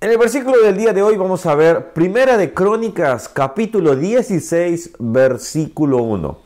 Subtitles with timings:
[0.00, 4.92] En el versículo del día de hoy vamos a ver Primera de Crónicas, capítulo 16,
[5.00, 6.38] versículo 1.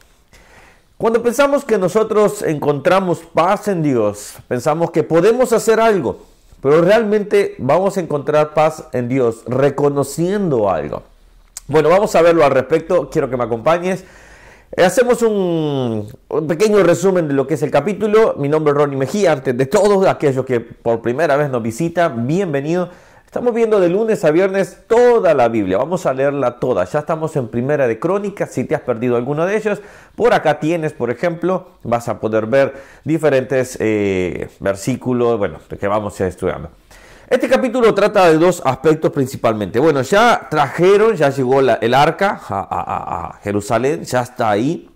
[0.96, 6.20] Cuando pensamos que nosotros encontramos paz en Dios, pensamos que podemos hacer algo,
[6.62, 11.02] pero realmente vamos a encontrar paz en Dios reconociendo algo.
[11.68, 14.02] Bueno, vamos a verlo al respecto, quiero que me acompañes.
[14.78, 16.08] Hacemos un,
[16.48, 18.34] pequeño resumen de lo que es el capítulo.
[18.38, 19.32] Mi nombre es Ronnie Mejía.
[19.32, 22.88] Antes de todos aquellos que por primera vez nos visitan, bienvenido.
[23.32, 25.78] Estamos viendo de lunes a viernes toda la Biblia.
[25.78, 26.84] Vamos a leerla toda.
[26.84, 28.50] Ya estamos en Primera de Crónicas.
[28.50, 29.80] Si te has perdido alguno de ellos,
[30.14, 32.74] por acá tienes, por ejemplo, vas a poder ver
[33.04, 36.68] diferentes eh, versículos, bueno, que vamos a estudiando.
[37.26, 39.78] Este capítulo trata de dos aspectos principalmente.
[39.78, 44.90] Bueno, ya trajeron, ya llegó el arca a, Jerusalén, ya está ahí.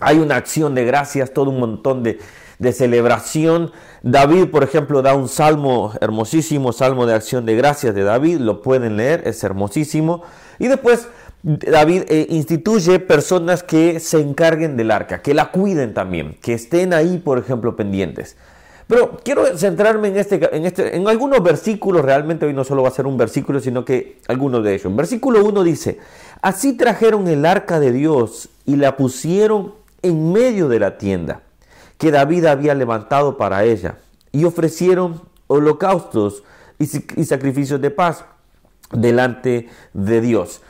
[0.00, 2.18] Hay una acción de gracias, todo un montón de,
[2.60, 3.72] de celebración.
[4.02, 8.62] David, por ejemplo, da un salmo hermosísimo, salmo de acción de gracias de David, lo
[8.62, 10.22] pueden leer, es hermosísimo.
[10.58, 11.08] Y después
[11.42, 16.92] David eh, instituye personas que se encarguen del arca, que la cuiden también, que estén
[16.92, 18.36] ahí, por ejemplo, pendientes.
[18.86, 22.88] Pero quiero centrarme en, este, en, este, en algunos versículos, realmente hoy no solo va
[22.88, 24.94] a ser un versículo, sino que algunos de ellos.
[24.94, 25.98] Versículo 1 dice,
[26.42, 31.42] así trajeron el arca de Dios y la pusieron en medio de la tienda
[32.00, 33.98] que David había levantado para ella,
[34.32, 36.42] y ofrecieron holocaustos
[36.78, 38.24] y, sacrificios de paz
[38.90, 40.62] delante de Dios.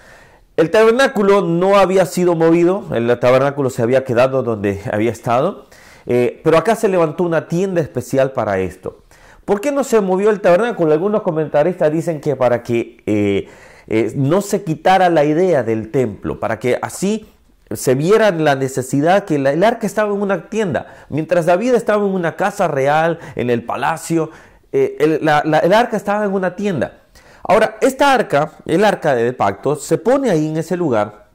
[0.56, 5.67] El tabernáculo no había sido movido, el tabernáculo se había quedado donde había estado,
[6.05, 9.05] eh, pero acá se levantó una tienda especial para esto.
[9.44, 10.92] ¿Por qué no se movió el tabernáculo?
[10.92, 13.48] Algunos comentaristas dicen que para que eh,
[13.87, 17.28] eh, no se quitara la idea del templo, para que así
[17.73, 22.12] se viera la necesidad que el arca estaba en una tienda, mientras David estaba en
[22.12, 24.31] una casa real, en el palacio,
[24.73, 27.03] eh, el, arca estaba en una tienda.
[27.43, 31.29] Ahora, esta arca, el arca de pacto, se pone ahí en ese lugar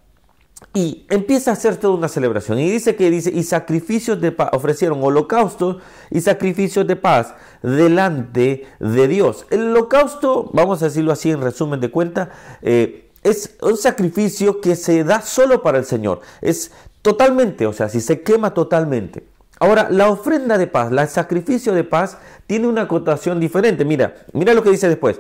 [0.74, 2.60] y empieza a hacer toda una celebración.
[2.60, 5.78] Y dice que dice, y sacrificios de ofrecieron holocaustos
[6.12, 9.46] y sacrificios de paz delante de Dios.
[9.50, 12.30] El holocausto, vamos a decirlo así en resumen de cuenta,
[12.62, 16.22] eh, es un sacrificio que se da solo para el Señor.
[16.42, 16.72] Es
[17.02, 19.26] totalmente, o sea, si se quema totalmente.
[19.60, 23.84] Ahora, la ofrenda de paz, el sacrificio de paz, tiene una acotación diferente.
[23.84, 25.20] Mira, mira lo que dice después.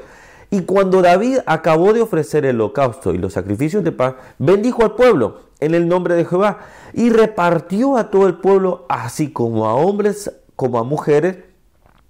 [0.52, 4.94] Y cuando David acabó de ofrecer el holocausto y los sacrificios de paz, bendijo al
[4.94, 6.60] pueblo en el nombre de Jehová
[6.94, 11.38] y repartió a todo el pueblo, así como a hombres como a mujeres,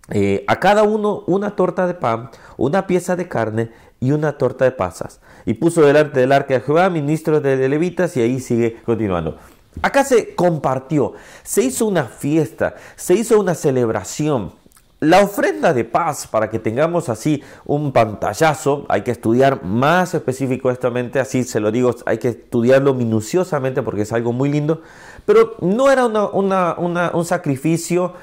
[0.10, 4.66] eh, a cada uno una torta de pan, una pieza de carne y una torta
[4.66, 5.20] de pasas.
[5.46, 9.38] Y puso delante del arca de Jehová ministros de levitas y ahí sigue continuando.
[9.82, 11.14] Acá se compartió,
[11.44, 14.54] se hizo una fiesta, se hizo una celebración.
[15.02, 21.20] La ofrenda de paz, para que tengamos así un pantallazo, hay que estudiar más específicamente,
[21.20, 24.82] así se lo digo, hay que estudiarlo minuciosamente porque es algo muy lindo,
[25.26, 28.14] pero no era un sacrificio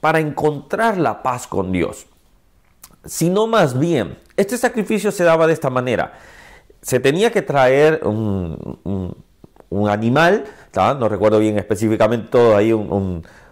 [0.00, 2.06] para encontrar la paz con Dios,
[3.04, 6.12] sino más bien este sacrificio se daba de esta manera.
[6.82, 9.16] Se tenía que traer un,
[9.88, 12.70] animal, no recuerdo bien específicamente todo, ahí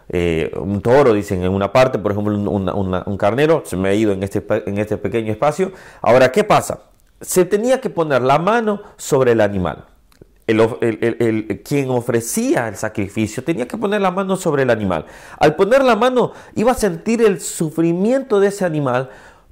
[0.08, 4.12] eh, un, toro, dicen en una parte, por ejemplo un, carnero, se me ha ido
[4.12, 5.72] en este, en este pequeño espacio.
[6.02, 6.80] Ahora, ¿qué pasa?
[7.20, 9.86] Se tenía que poner la mano sobre el animal.
[10.46, 15.06] El, quien ofrecía el sacrificio tenía que poner la mano sobre el animal.
[15.38, 19.08] Al poner la mano iba a sentir el sufrimiento de ese animal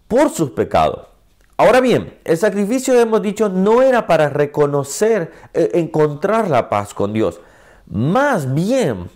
[0.07, 1.12] por sus pecados.
[1.57, 7.13] Ahora bien, el sacrificio, hemos dicho, no era para reconocer, eh, encontrar la paz con
[7.13, 7.41] Dios.
[7.87, 9.11] Más bien,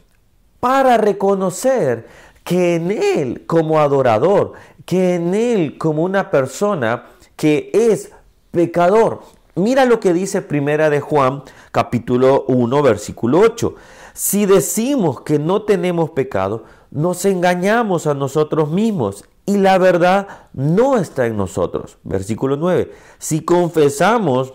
[0.61, 2.07] para reconocer
[2.45, 4.53] que en Él como adorador,
[4.85, 8.13] que en Él como una persona que es
[8.51, 9.23] pecador.
[9.55, 11.43] Mira lo que dice Primera de Juan,
[11.73, 13.75] capítulo 1, versículo 8.
[14.13, 20.99] Si decimos que no tenemos pecado, nos engañamos a nosotros mismos y la verdad no
[20.99, 21.99] está en nosotros.
[22.03, 22.93] Versículo 9.
[23.19, 24.53] Si confesamos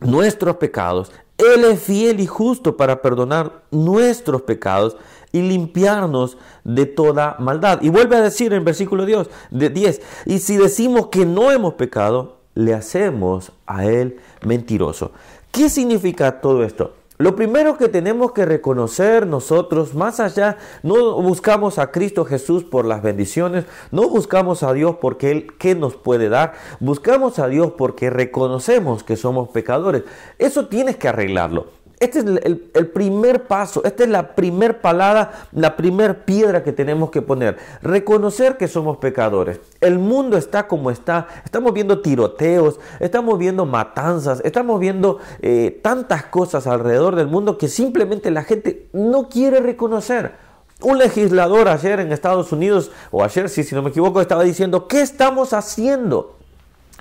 [0.00, 4.96] nuestros pecados, Él es fiel y justo para perdonar nuestros pecados
[5.32, 7.82] y limpiarnos de toda maldad.
[7.82, 11.74] Y vuelve a decir en versículo 10, de 10, y si decimos que no hemos
[11.74, 15.10] pecado, le hacemos a Él mentiroso.
[15.50, 16.94] ¿Qué significa todo esto?
[17.24, 22.84] Lo primero que tenemos que reconocer nosotros, más allá, no buscamos a Cristo Jesús por
[22.84, 27.72] las bendiciones, no buscamos a Dios porque Él qué nos puede dar, buscamos a Dios
[27.78, 30.02] porque reconocemos que somos pecadores.
[30.38, 31.68] Eso tienes que arreglarlo.
[32.00, 32.58] Este es el,
[32.88, 37.56] primer paso, esta es la primer palabra, la primer piedra que tenemos que poner.
[37.82, 39.60] Reconocer que somos pecadores.
[39.80, 41.28] El mundo está como está.
[41.44, 47.68] Estamos viendo tiroteos, estamos viendo matanzas, estamos viendo eh, tantas cosas alrededor del mundo que
[47.68, 50.32] simplemente la gente no quiere reconocer.
[50.80, 54.88] Un legislador ayer en Estados Unidos, o ayer, si, si no me equivoco, estaba diciendo,
[54.88, 56.36] ¿qué estamos haciendo?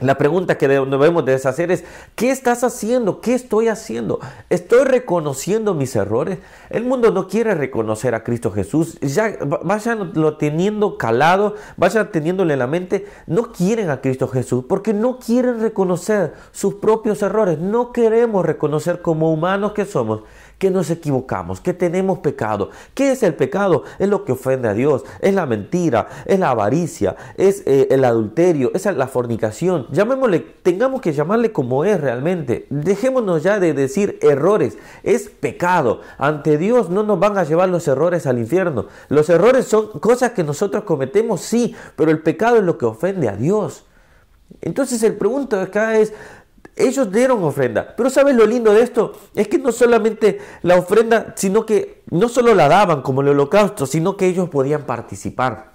[0.03, 1.85] La pregunta que debemos de hacer es,
[2.15, 3.21] ¿qué estás haciendo?
[3.21, 4.19] ¿Qué estoy haciendo?
[4.49, 6.39] ¿Estoy reconociendo mis errores?
[6.69, 8.99] El mundo no quiere reconocer a Cristo Jesús.
[8.99, 13.05] Ya vayan lo teniendo calado, vayan teniéndole en la mente.
[13.27, 17.59] No quieren a Cristo Jesús porque no quieren reconocer sus propios errores.
[17.59, 20.23] No queremos reconocer como humanos que somos
[20.63, 22.69] que nos equivocamos, que tenemos pecado.
[22.93, 23.83] ¿Qué es el pecado?
[23.99, 28.05] Es lo que ofende a Dios, es la mentira, es la avaricia, es eh, el
[28.05, 29.87] adulterio, es la fornicación.
[29.93, 32.65] Llamémosle, tengamos que llamarle como es realmente.
[32.71, 36.01] Dejémonos ya de decir errores, es pecado.
[36.17, 38.87] Ante Dios no nos van a llevar los errores al infierno.
[39.09, 43.29] Los errores son cosas que nosotros cometemos, sí, pero el pecado es lo que ofende
[43.29, 43.85] a Dios.
[44.61, 46.11] Entonces el pregunto acá es,
[46.75, 47.93] ellos dieron ofrenda.
[47.95, 49.13] Pero ¿sabes lo lindo de esto?
[49.35, 53.85] Es que no solamente la ofrenda, sino que no solo la daban como el holocausto,
[53.85, 55.72] sino que ellos podían participar.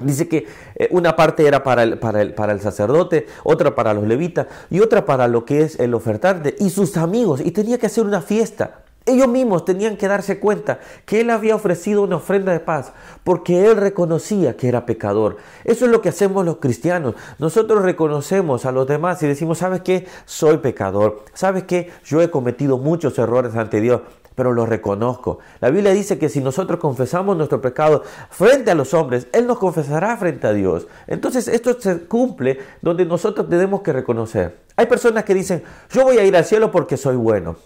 [0.00, 3.94] Dice que eh, una parte era para el, para, el, para el sacerdote, otra para
[3.94, 7.40] los levitas y otra para lo que es el ofertante y sus amigos.
[7.44, 8.80] Y tenía que hacer una fiesta.
[9.06, 12.92] Ellos mismos tenían que darse cuenta que Él había ofrecido una ofrenda de paz
[13.22, 15.36] porque Él reconocía que era pecador.
[15.64, 17.14] Eso es lo que hacemos los cristianos.
[17.38, 20.06] Nosotros reconocemos a los demás y decimos, ¿sabes qué?
[20.24, 21.22] Soy pecador.
[21.34, 21.90] ¿Sabes qué?
[22.06, 24.00] Yo he cometido muchos errores ante Dios
[24.34, 25.38] pero lo reconozco.
[25.60, 29.58] La Biblia dice que si nosotros confesamos nuestro pecado frente a los hombres, Él nos
[29.58, 30.86] confesará frente a Dios.
[31.06, 34.58] Entonces esto se cumple donde nosotros tenemos que reconocer.
[34.76, 37.56] Hay personas que dicen, yo voy a ir al cielo porque soy bueno.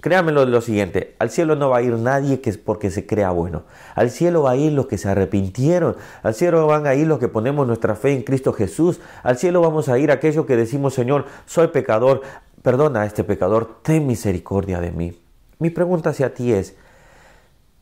[0.00, 3.30] Créanmelo lo siguiente, al cielo no va a ir nadie que es porque se crea
[3.30, 3.64] bueno.
[3.96, 5.96] Al cielo va a ir los que se arrepintieron.
[6.22, 9.00] Al cielo van a ir los que ponemos nuestra fe en Cristo Jesús.
[9.24, 12.22] Al cielo vamos a ir aquellos que decimos, Señor, soy pecador,
[12.62, 15.27] perdona a este pecador, ten misericordia de mí.
[15.58, 16.76] Mi pregunta hacia ti es,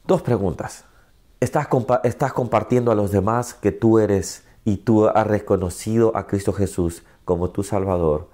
[0.06, 0.84] dos preguntas.
[1.40, 1.68] ¿Estás,
[2.04, 7.02] ¿Estás compartiendo a los demás que tú eres y tú has reconocido a Cristo Jesús
[7.26, 8.30] como tu Salvador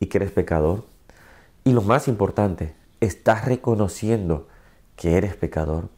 [0.00, 0.84] y que eres pecador?
[1.64, 4.48] Y lo más importante, estás reconociendo
[4.96, 5.88] que eres pecador.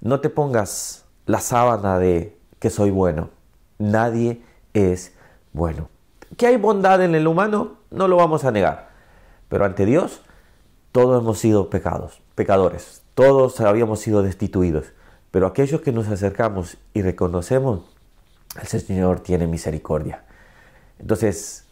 [0.00, 3.30] No te pongas la sábana de que soy bueno.
[3.78, 4.42] Nadie
[4.72, 5.14] es
[5.52, 5.88] bueno.
[6.36, 7.78] ¿Que hay bondad en el humano?
[7.90, 8.90] No lo vamos a negar.
[9.48, 10.22] Pero ante Dios,
[10.92, 13.02] todos hemos sido pecados, pecadores.
[13.14, 14.92] Todos habíamos sido destituidos.
[15.30, 17.82] Pero aquellos que nos acercamos y reconocemos,
[18.60, 20.24] el Señor tiene misericordia.
[20.98, 21.66] Entonces,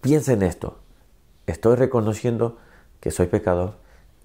[0.00, 0.78] piensa en esto.
[1.46, 2.58] Estoy reconociendo
[3.00, 3.74] que soy pecador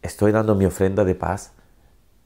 [0.03, 1.53] ¿Estoy dando mi ofrenda de paz?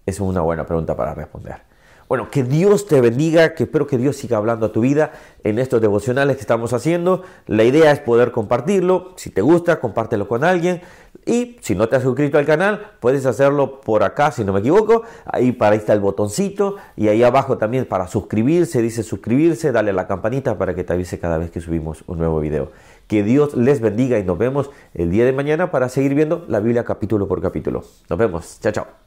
[0.08, 1.62] Es una buena pregunta para responder.
[2.08, 5.12] Bueno, que Dios te bendiga, que espero que Dios siga hablando a tu vida
[5.44, 7.24] en estos devocionales que estamos haciendo.
[7.48, 9.12] La idea es poder compartirlo.
[9.18, 10.82] Si te gusta, compártelo con alguien.
[11.26, 14.62] Y si no te has suscrito al canal, puedes hacerlo por acá, si no me
[14.62, 15.04] equivoco.
[15.26, 16.78] Ahí para ahí está el botoncito.
[16.96, 20.94] Y ahí abajo también para suscribirse, dice suscribirse, dale a la campanita para que te
[20.94, 22.72] avise cada vez que subimos un nuevo video.
[23.08, 26.62] Que Dios les bendiga y nos vemos el día de mañana para seguir viendo la
[26.62, 27.84] Biblia capítulo por capítulo.
[28.10, 28.60] Nos vemos.
[28.62, 29.07] Chao, chao.